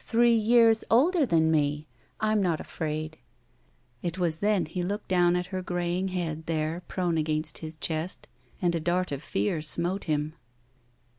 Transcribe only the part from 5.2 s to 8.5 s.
at her grajring head there, prone against his chest,